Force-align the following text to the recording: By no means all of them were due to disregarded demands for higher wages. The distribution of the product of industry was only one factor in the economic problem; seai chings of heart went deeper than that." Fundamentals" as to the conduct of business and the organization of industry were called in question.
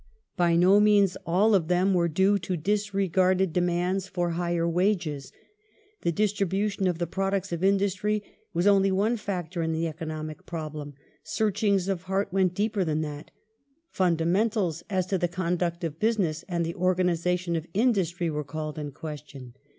By 0.35 0.55
no 0.55 0.79
means 0.79 1.15
all 1.27 1.53
of 1.53 1.67
them 1.67 1.93
were 1.93 2.07
due 2.07 2.39
to 2.39 2.57
disregarded 2.57 3.53
demands 3.53 4.07
for 4.07 4.31
higher 4.31 4.67
wages. 4.67 5.31
The 6.01 6.11
distribution 6.11 6.87
of 6.87 6.97
the 6.97 7.05
product 7.05 7.51
of 7.51 7.63
industry 7.63 8.23
was 8.51 8.65
only 8.65 8.91
one 8.91 9.15
factor 9.15 9.61
in 9.61 9.73
the 9.73 9.85
economic 9.85 10.47
problem; 10.47 10.95
seai 11.23 11.51
chings 11.53 11.87
of 11.87 12.01
heart 12.01 12.33
went 12.33 12.55
deeper 12.55 12.83
than 12.83 13.01
that." 13.01 13.29
Fundamentals" 13.99 14.81
as 14.89 15.05
to 15.05 15.19
the 15.19 15.27
conduct 15.27 15.83
of 15.83 15.99
business 15.99 16.43
and 16.49 16.65
the 16.65 16.73
organization 16.73 17.55
of 17.55 17.67
industry 17.75 18.27
were 18.31 18.43
called 18.43 18.79
in 18.79 18.91
question. 18.93 19.53